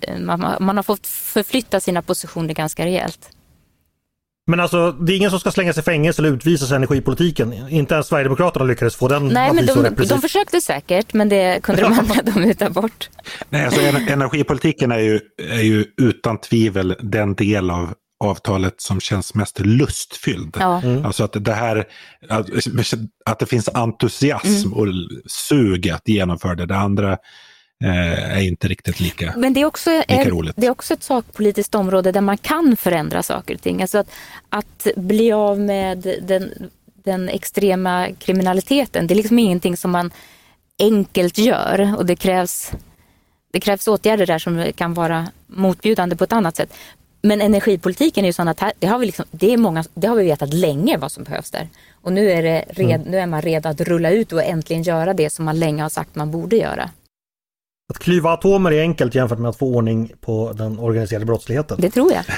[0.00, 3.33] eh, man, man har fått förflytta sina positioner ganska rejält.
[4.46, 7.68] Men alltså det är ingen som ska slängas i fängelse eller utvisas i energipolitiken.
[7.68, 11.82] Inte ens Sverigedemokraterna lyckades få den Nej, men de, de försökte säkert men det kunde
[11.82, 13.10] de andra de muta bort.
[13.48, 19.34] Nej, alltså energipolitiken är ju, är ju utan tvivel den del av avtalet som känns
[19.34, 20.56] mest lustfylld.
[20.60, 20.82] Ja.
[20.82, 21.06] Mm.
[21.06, 21.84] Alltså att det här,
[22.28, 22.46] att,
[23.24, 24.72] att det finns entusiasm mm.
[24.72, 24.86] och
[25.26, 26.66] sug att genomföra det.
[26.66, 27.18] Det andra
[27.88, 30.54] är inte riktigt lika, Men det är, också lika roligt.
[30.56, 33.82] Det är också ett sakpolitiskt område där man kan förändra saker och ting.
[33.82, 34.10] Alltså att,
[34.48, 36.70] att bli av med den,
[37.04, 40.10] den extrema kriminaliteten, det är liksom ingenting som man
[40.78, 42.72] enkelt gör och det krävs,
[43.52, 46.74] det krävs åtgärder där som kan vara motbjudande på ett annat sätt.
[47.22, 50.06] Men energipolitiken är ju sån att här, det, har vi liksom, det, är många, det
[50.06, 51.68] har vi vetat länge vad som behövs där.
[51.92, 53.10] Och nu är, det red, mm.
[53.10, 55.88] nu är man redo att rulla ut och äntligen göra det som man länge har
[55.88, 56.90] sagt man borde göra.
[57.90, 61.80] Att klyva atomer är enkelt jämfört med att få ordning på den organiserade brottsligheten.
[61.80, 62.24] Det tror jag.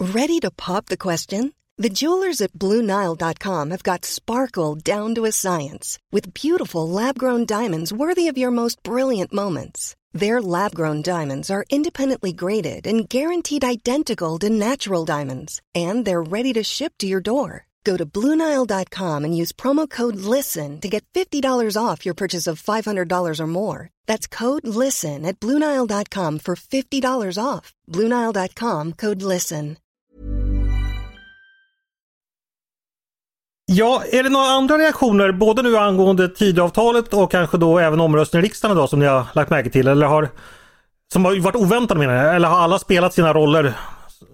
[0.00, 1.52] Ready to pop the question?
[1.82, 7.92] The jewelers at BlueNile.com have got sparkle down to a science with beautiful lab-grown diamonds
[7.92, 9.94] worthy of your most brilliant moments.
[10.12, 16.52] Their lab-grown diamonds are independently graded and guaranteed identical to natural diamonds, and they're ready
[16.54, 17.67] to ship to your door.
[17.84, 22.62] Go to Bluenile.com and use promo code LISTEN to get $50 off your purchase of
[22.62, 23.88] $500 or more.
[24.06, 27.72] That's code LISTEN at Bluenile.com for $50 off.
[27.90, 29.76] Bluenile.com code LISTEN.
[33.70, 38.44] Ja, är det några andra reaktioner både nu angående tidavtalet och kanske då även omröstningen
[38.44, 40.28] i riksdagen idag som ni har lagt märke till eller har
[41.12, 43.74] som har varit oväntade menar jag, eller har alla spelat sina roller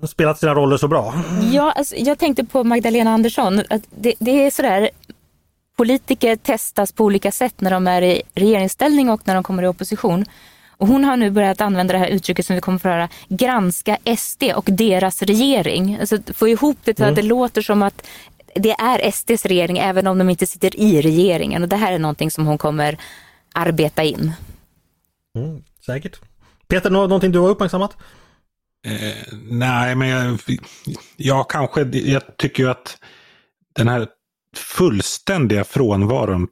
[0.06, 1.14] spelat sina roller så bra?
[1.52, 3.62] Ja, alltså, jag tänkte på Magdalena Andersson.
[3.70, 4.90] Att det, det är sådär,
[5.76, 9.66] politiker testas på olika sätt när de är i regeringsställning och när de kommer i
[9.66, 10.24] opposition.
[10.76, 13.08] Och hon har nu börjat använda det här uttrycket som vi kommer att få höra,
[13.28, 15.98] granska SD och deras regering.
[16.00, 18.06] Alltså få ihop det så att det låter som att
[18.54, 21.62] det är SDs regering även om de inte sitter i regeringen.
[21.62, 22.98] Och det här är någonting som hon kommer
[23.52, 24.32] arbeta in.
[25.38, 26.20] Mm, säkert.
[26.68, 27.96] Peter, någonting du har uppmärksammat?
[28.84, 30.38] Eh, nej, men jag,
[31.16, 32.98] jag kanske, jag tycker ju att
[33.74, 34.08] den här
[34.56, 36.48] fullständiga frånvaron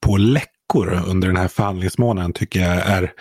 [0.00, 3.12] på läckor under den här förhandlingsmånaden tycker jag är,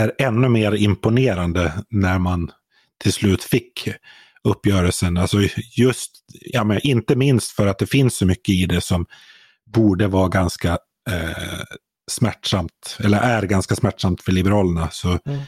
[0.00, 2.50] är ännu mer imponerande när man
[3.02, 3.88] till slut fick
[4.44, 5.16] uppgörelsen.
[5.16, 5.38] Alltså
[5.76, 9.06] just, ja, men inte minst för att det finns så mycket i det som
[9.72, 10.78] borde vara ganska
[11.10, 11.62] eh,
[12.10, 14.88] smärtsamt, eller är ganska smärtsamt för Liberalerna.
[14.90, 15.40] Så, mm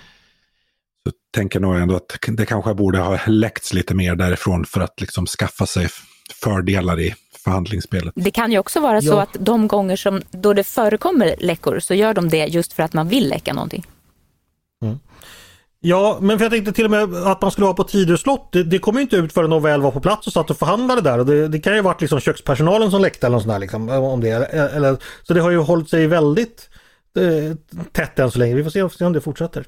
[1.06, 4.80] så tänker jag nog ändå att det kanske borde ha läckts lite mer därifrån för
[4.80, 5.88] att liksom skaffa sig
[6.42, 8.14] fördelar i förhandlingsspelet.
[8.16, 11.94] Det kan ju också vara så att de gånger som då det förekommer läckor så
[11.94, 13.86] gör de det just för att man vill läcka någonting.
[14.82, 14.98] Mm.
[15.82, 18.52] Ja, men för jag tänkte till och med att man skulle ha på Tidöslott.
[18.52, 20.58] Det, det kom ju inte ut förrän de väl var på plats och satt och
[20.58, 21.18] förhandlade där.
[21.18, 23.58] Och det, det kan ju ha varit liksom kökspersonalen som läckte eller något sånt där,
[23.58, 24.30] liksom, om det.
[24.30, 26.70] Eller, så det har ju hållit sig väldigt
[27.16, 27.56] eh,
[27.92, 28.54] tätt än så länge.
[28.54, 29.64] Vi får se om det fortsätter.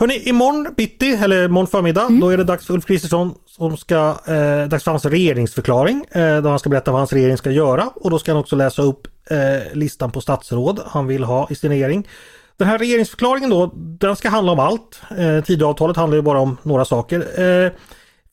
[0.00, 2.20] Hörni, imorgon bitti, eller imorgon förmiddag, mm.
[2.20, 6.04] då är det dags för Ulf Kristersson som ska, eh, dags för hans regeringsförklaring.
[6.10, 8.56] Eh, då han ska berätta vad hans regering ska göra och då ska han också
[8.56, 12.08] läsa upp eh, listan på statsråd han vill ha i sin regering.
[12.56, 15.00] Den här regeringsförklaringen då, den ska handla om allt.
[15.18, 17.40] Eh, Tidöavtalet handlar ju bara om några saker.
[17.42, 17.72] Eh,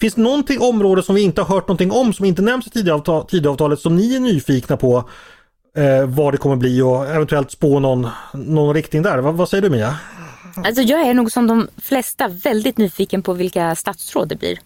[0.02, 2.70] finns det någonting område som vi inte har hört någonting om som inte nämns i
[3.30, 5.10] Tidöavtalet som ni är nyfikna på
[5.78, 9.18] eh, vad det kommer bli och eventuellt spå någon, någon riktning där?
[9.18, 9.96] vad, vad säger du Mia?
[10.56, 14.60] Alltså jag är nog som de flesta väldigt nyfiken på vilka statsråd det blir.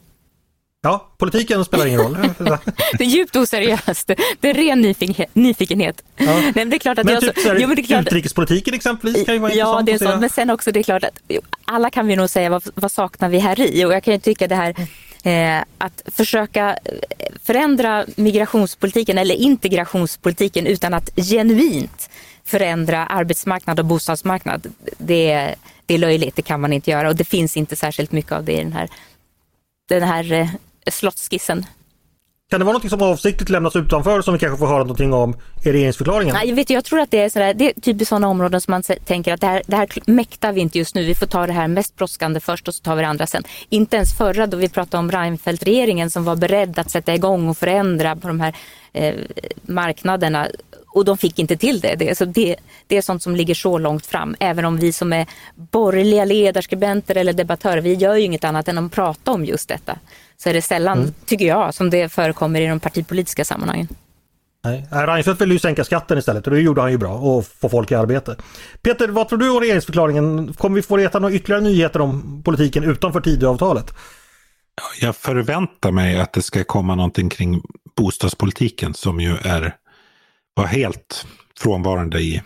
[0.82, 2.17] Ja, politiken spelar ingen roll.
[2.97, 4.12] det är djupt oseriöst.
[4.39, 5.36] Det är ren nyfikenhet.
[5.36, 6.04] nyfikenhet.
[6.17, 6.25] Ja.
[6.25, 8.08] Nej, men det är klart att men jag, typ så, jo, men det är klart,
[8.08, 10.19] utrikespolitiken exempelvis kan ju vara Ja, det är sånt.
[10.21, 11.19] Men sen också det är klart att
[11.65, 13.86] alla kan vi nog säga vad, vad saknar vi här i?
[13.86, 14.75] Och jag kan ju tycka det här
[15.23, 16.78] eh, att försöka
[17.43, 22.10] förändra migrationspolitiken eller integrationspolitiken utan att genuint
[22.45, 24.67] förändra arbetsmarknad och bostadsmarknad.
[24.97, 25.56] Det,
[25.89, 28.43] det är löjligt, det kan man inte göra och det finns inte särskilt mycket av
[28.43, 28.89] det i den här,
[29.89, 30.47] den här eh,
[30.91, 31.65] slottskissen.
[32.49, 35.36] Kan det vara något som avsiktligt lämnas utanför som vi kanske får höra någonting om
[35.65, 36.36] i regeringsförklaringen?
[36.36, 38.84] Nej, vet, jag tror att det är, sådär, det är typ sådana områden som man
[38.84, 41.06] tänker att det här, det här mäktar vi inte just nu.
[41.06, 43.43] Vi får ta det här mest brådskande först och så tar vi det andra sen.
[43.69, 47.58] Inte ens förra då vi pratade om Reinfeldt-regeringen som var beredd att sätta igång och
[47.58, 48.56] förändra på de här
[48.93, 49.15] eh,
[49.62, 50.47] marknaderna
[50.91, 51.95] och de fick inte till det.
[51.95, 52.56] Det, så det.
[52.88, 54.36] det är sånt som ligger så långt fram.
[54.39, 58.78] Även om vi som är borgerliga ledarskribenter eller debattörer, vi gör ju inget annat än
[58.78, 59.97] att prata om just detta.
[60.38, 61.13] Så är det sällan, mm.
[61.25, 63.88] tycker jag, som det förekommer i de partipolitiska sammanhangen.
[64.63, 67.69] Nej, Reinfeldt ville ju sänka skatten istället och det gjorde han ju bra och få
[67.69, 68.36] folk i arbete.
[68.82, 70.54] Peter, vad tror du om regeringsförklaringen?
[70.54, 73.93] Kommer vi få veta några ytterligare nyheter om politiken utanför Tidöavtalet?
[75.02, 77.62] Jag förväntar mig att det ska komma någonting kring
[77.99, 79.75] bostadspolitiken som ju är
[80.53, 81.25] var helt
[81.59, 82.41] frånvarande i,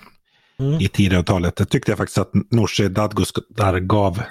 [0.59, 0.81] mm.
[0.81, 1.55] i Tidöavtalet.
[1.55, 4.21] Det tyckte jag faktiskt att Nooshi Dadgostar gav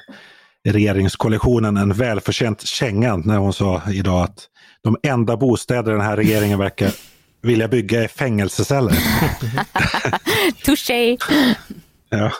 [0.68, 4.48] regeringskoalitionen en välförtjänt känga när hon sa idag att
[4.82, 6.90] de enda bostäder den här regeringen verkar
[7.42, 8.94] vilja bygga är fängelseceller.
[10.64, 11.16] Touché!
[12.10, 12.32] ja.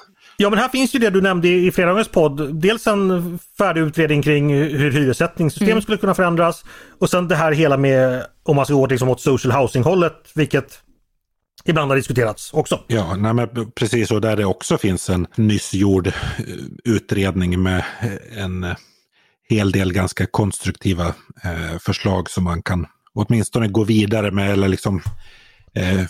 [0.42, 2.54] Ja men här finns ju det du nämnde i fredagens podd.
[2.54, 5.82] Dels en färdig utredning kring hur hyressättningssystemet mm.
[5.82, 6.64] skulle kunna förändras.
[6.98, 10.30] Och sen det här hela med om man ska gå liksom åt social housing hållet,
[10.34, 10.80] vilket
[11.64, 12.80] ibland har diskuterats också.
[12.86, 16.12] Ja, nej, men precis och där det också finns en nyss gjord eh,
[16.84, 18.76] utredning med eh, en eh,
[19.48, 21.06] hel del ganska konstruktiva
[21.44, 25.02] eh, förslag som man kan åtminstone gå vidare med eller liksom
[25.74, 26.04] eh,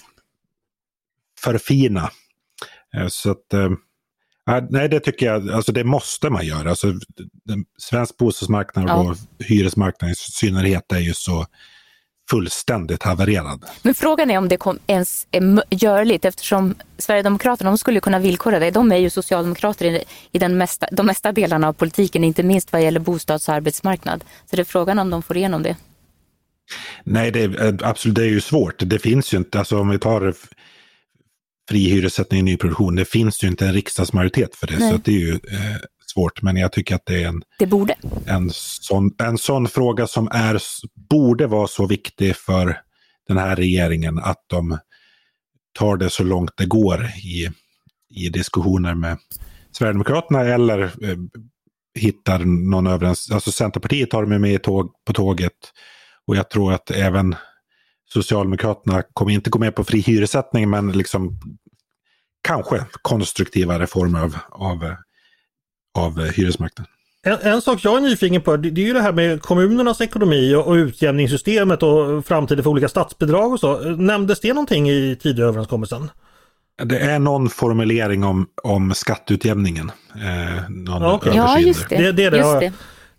[1.40, 2.10] förfina.
[2.96, 3.70] Eh, så att, eh,
[4.70, 6.70] nej, det tycker jag, alltså det måste man göra.
[6.70, 6.92] Alltså,
[7.78, 9.44] svensk bostadsmarknad och ja.
[9.44, 11.46] hyresmarknaden i synnerhet är ju så
[12.31, 13.64] fullständigt havererad.
[13.83, 18.70] Men frågan är om det ens är görligt eftersom Sverigedemokraterna de skulle kunna villkora det.
[18.70, 22.72] De är ju socialdemokrater i, i den mesta, de mesta delarna av politiken, inte minst
[22.72, 24.24] vad gäller bostads och arbetsmarknad.
[24.50, 25.76] Så det är frågan om de får igenom det.
[27.05, 28.74] Nej, det är, absolut, det är ju svårt.
[28.78, 30.35] Det finns ju inte, alltså om vi tar
[31.68, 34.79] fri hyressättning i nyproduktion, det finns ju inte en riksdagsmajoritet för det.
[34.79, 34.92] Nej.
[34.92, 35.77] Så det är ju eh,
[36.14, 37.94] svårt, men jag tycker att det är en, det borde.
[38.27, 40.62] en, sån, en sån fråga som är,
[41.11, 42.81] borde vara så viktig för
[43.29, 44.79] den här regeringen att de
[45.79, 47.51] tar det så långt det går i,
[48.14, 49.18] i diskussioner med
[49.72, 51.16] Sverigedemokraterna eller eh,
[51.98, 53.35] hittar någon överenskommelse.
[53.35, 55.53] Alltså Centerpartiet har de med tåg, på tåget
[56.27, 57.35] och jag tror att även
[58.12, 61.40] Socialdemokraterna kommer inte gå med på fri hyressättning men liksom
[62.42, 64.94] kanske konstruktiva reformer av, av
[65.94, 66.92] av hyresmarknaden.
[67.22, 70.01] En, en, sak jag är nyfiken på det, det är ju det här med kommunernas
[70.01, 73.79] ekonomi och, och utjämningssystemet och framtiden för olika statsbidrag och så.
[73.81, 76.11] Nämndes det någonting i Tidööverenskommelsen?
[76.85, 79.90] Det är någon formulering om, om skatteutjämningen.
[80.14, 81.37] Eh, någon okay.
[81.37, 81.96] Ja, just det.
[81.96, 82.72] det, det, det just det.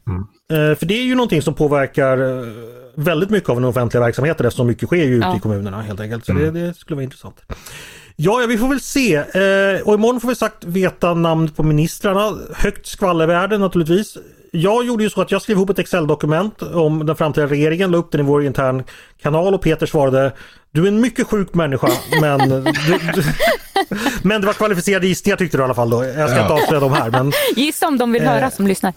[0.08, 0.28] Mm.
[0.52, 2.48] Eh, för det är ju någonting som påverkar eh,
[2.96, 5.38] väldigt mycket av den offentliga verksamheten eftersom mycket sker ju ute ja.
[5.38, 6.26] i kommunerna helt enkelt.
[6.26, 6.54] Så mm.
[6.54, 7.42] det, det, skulle vara intressant.
[8.16, 9.16] Ja, ja, vi får väl se.
[9.16, 12.38] Eh, och imorgon får vi sagt veta namn på ministrarna.
[12.56, 14.18] Högt skvallervärde naturligtvis.
[14.52, 17.98] Jag gjorde ju så att jag skrev ihop ett Excel-dokument om den framtida regeringen, la
[17.98, 18.84] upp den i vår intern
[19.22, 20.32] kanal och Peter svarade
[20.72, 21.88] Du är en mycket sjuk människa
[22.22, 22.62] men du,
[23.16, 23.24] du,
[24.24, 26.04] Men det var kvalificerade gissningar tyckte du i alla fall då.
[26.04, 26.42] Jag ska ja.
[26.42, 28.94] inte avslöja dem här men Gissa om de vill höra eh, som lyssnar.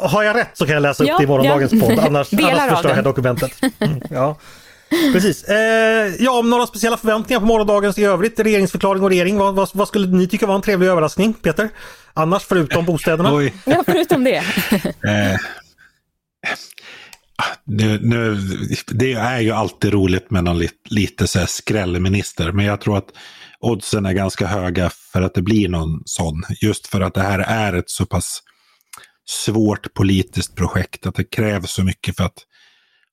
[0.00, 1.80] Har jag rätt så kan jag läsa upp ja, det i morgondagens ja.
[1.80, 3.52] podd annars, annars förstör jag dokumentet.
[3.80, 4.36] Mm, ja.
[5.12, 5.44] Precis.
[5.44, 9.38] Eh, ja, om några speciella förväntningar på morgondagens i övrigt, regeringsförklaring och regering.
[9.38, 11.70] Vad, vad, vad, skulle ni tycka var en trevlig överraskning, Peter?
[12.14, 13.34] Annars förutom bostäderna?
[13.34, 13.54] Oj.
[13.64, 14.36] Ja, förutom det.
[15.04, 15.36] eh,
[17.64, 18.38] nu, nu,
[18.86, 22.98] det är ju alltid roligt med någon lite, lite så här skrällminister, men jag tror
[22.98, 23.08] att
[23.60, 26.42] oddsen är ganska höga för att det blir någon sån.
[26.60, 28.42] Just för att det här är ett så pass
[29.24, 32.38] svårt politiskt projekt, att det krävs så mycket för att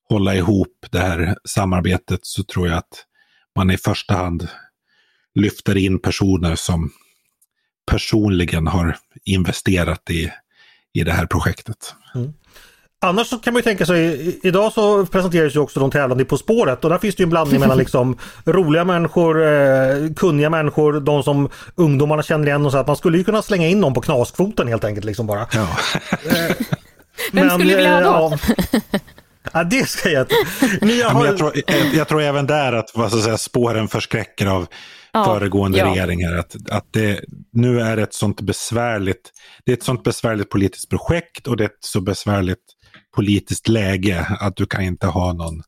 [0.08, 3.06] hålla ihop det här samarbetet så tror jag att
[3.56, 4.48] man i första hand
[5.34, 6.92] lyfter in personer som
[7.86, 10.32] personligen har investerat i,
[10.92, 11.94] i det här projektet.
[12.14, 12.32] Mm.
[13.02, 16.36] Annars så kan man ju tänka sig, idag så presenteras ju också de tävlande På
[16.36, 21.00] spåret och där finns det ju en blandning mellan liksom roliga människor, eh, kunniga människor,
[21.00, 23.94] de som ungdomarna känner igen och så att man skulle ju kunna slänga in någon
[23.94, 25.46] på knaskfoten helt enkelt liksom bara.
[25.52, 25.66] Ja.
[26.10, 26.56] Eh,
[27.32, 28.38] Vem skulle vilja ha då?
[28.62, 28.98] Ja,
[29.52, 31.04] Ja, det ska jag inte.
[31.06, 31.26] Har...
[31.26, 31.52] jag, tror,
[31.94, 34.66] jag, tror även där att vad ska säga, spåren förskräcker av
[35.12, 35.86] ja, föregående ja.
[35.86, 36.36] regeringar.
[36.36, 37.20] Att, att det,
[37.52, 39.30] nu är det ett sånt besvärligt,
[39.64, 42.58] det är ett sånt besvärligt politiskt projekt och det är ett så besvärligt
[43.14, 45.62] politiskt läge att du kan inte ha någon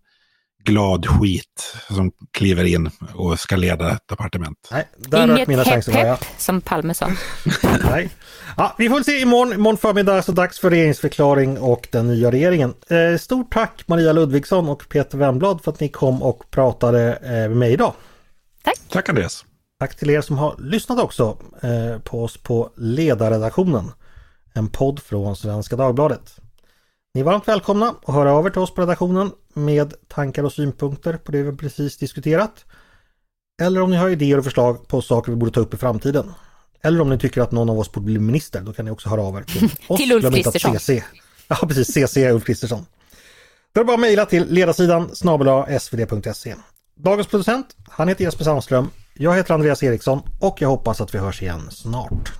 [0.64, 4.68] glad skit som kliver in och ska leda ett departement.
[4.70, 7.10] Nej, där Inget mina hepp, chanser, hepp, som Palme sa.
[7.84, 8.10] Nej.
[8.56, 9.52] Ja, vi får se imorgon.
[9.52, 12.74] Imorgon förmiddag det dags för regeringsförklaring och den nya regeringen.
[12.88, 17.30] Eh, stort tack Maria Ludvigsson och Peter Wemblad för att ni kom och pratade eh,
[17.30, 17.94] med mig idag.
[18.62, 18.78] Tack.
[18.88, 19.44] Tack Andreas.
[19.80, 23.90] Tack till er som har lyssnat också eh, på oss på Ledarredaktionen.
[24.54, 26.41] En podd från Svenska Dagbladet.
[27.14, 30.52] Ni är varmt välkomna att höra av er till oss på redaktionen med tankar och
[30.52, 32.64] synpunkter på det vi precis diskuterat.
[33.62, 36.32] Eller om ni har idéer och förslag på saker vi borde ta upp i framtiden.
[36.82, 39.08] Eller om ni tycker att någon av oss borde bli minister, då kan ni också
[39.08, 39.98] höra av er till oss.
[39.98, 40.78] till Ulf Kristersson.
[40.78, 41.02] CC.
[41.48, 41.88] Ja, precis.
[42.08, 42.86] CC Ulf Kristersson.
[43.72, 46.54] Då är det bara att mejla till ledarsidan snabel svd.se.
[46.94, 48.90] Dagens producent, han heter Jesper Sandström.
[49.14, 52.32] Jag heter Andreas Eriksson och jag hoppas att vi hörs igen snart.